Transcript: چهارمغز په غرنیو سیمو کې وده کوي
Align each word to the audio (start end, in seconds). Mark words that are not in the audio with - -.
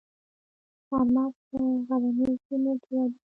چهارمغز 0.85 1.35
په 1.49 1.57
غرنیو 1.87 2.41
سیمو 2.45 2.73
کې 2.83 2.91
وده 2.95 3.11
کوي 3.11 3.19